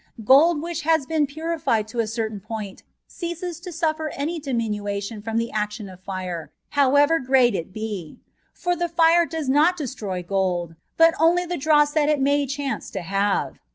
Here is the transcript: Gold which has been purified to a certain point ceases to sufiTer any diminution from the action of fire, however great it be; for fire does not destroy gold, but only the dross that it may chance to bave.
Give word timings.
Gold 0.23 0.63
which 0.63 0.81
has 0.81 1.05
been 1.05 1.27
purified 1.27 1.87
to 1.89 1.99
a 1.99 2.07
certain 2.07 2.39
point 2.39 2.81
ceases 3.05 3.59
to 3.59 3.69
sufiTer 3.69 4.09
any 4.15 4.39
diminution 4.39 5.21
from 5.21 5.37
the 5.37 5.51
action 5.51 5.87
of 5.89 5.99
fire, 6.01 6.51
however 6.69 7.19
great 7.19 7.53
it 7.53 7.71
be; 7.71 8.17
for 8.51 8.75
fire 8.87 9.27
does 9.27 9.47
not 9.47 9.77
destroy 9.77 10.23
gold, 10.23 10.73
but 10.97 11.13
only 11.19 11.45
the 11.45 11.55
dross 11.55 11.91
that 11.91 12.09
it 12.09 12.19
may 12.19 12.47
chance 12.47 12.89
to 12.89 13.01
bave. 13.51 13.59